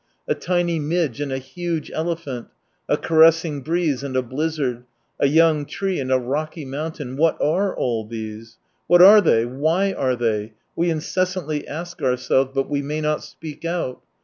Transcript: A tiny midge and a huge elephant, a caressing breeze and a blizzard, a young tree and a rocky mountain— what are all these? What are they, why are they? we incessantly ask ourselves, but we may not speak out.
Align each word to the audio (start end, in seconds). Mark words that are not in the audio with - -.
A 0.27 0.33
tiny 0.33 0.79
midge 0.79 1.21
and 1.21 1.31
a 1.31 1.37
huge 1.37 1.91
elephant, 1.91 2.47
a 2.89 2.97
caressing 2.97 3.61
breeze 3.61 4.01
and 4.01 4.17
a 4.17 4.23
blizzard, 4.23 4.83
a 5.19 5.27
young 5.27 5.63
tree 5.63 5.99
and 5.99 6.11
a 6.11 6.17
rocky 6.17 6.65
mountain— 6.65 7.17
what 7.17 7.37
are 7.39 7.77
all 7.77 8.03
these? 8.07 8.57
What 8.87 9.03
are 9.03 9.21
they, 9.21 9.45
why 9.45 9.93
are 9.93 10.15
they? 10.15 10.53
we 10.75 10.89
incessantly 10.89 11.67
ask 11.67 12.01
ourselves, 12.01 12.49
but 12.55 12.67
we 12.67 12.81
may 12.81 12.99
not 12.99 13.23
speak 13.23 13.63
out. 13.63 14.01